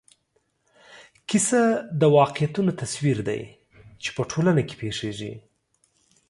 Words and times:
کیسه 1.29 1.61
د 2.01 2.03
واقعیتونو 2.17 2.71
تصویر 2.81 3.17
دی 3.29 3.41
چې 4.01 4.09
په 4.15 4.21
ټولنه 4.31 4.61
کې 4.67 4.75
پېښېږي. 4.81 5.33